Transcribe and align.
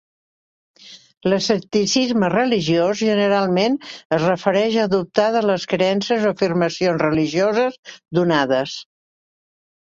L'escepticisme 1.31 2.29
religiós 2.33 2.95
generalment 3.09 3.77
es 4.17 4.23
refereix 4.29 4.79
a 4.85 4.87
dubtar 4.95 5.27
de 5.37 5.45
les 5.51 5.67
creences 5.75 6.27
o 6.31 6.33
afirmacions 6.35 7.05
religioses 7.07 7.79
donades. 8.21 8.77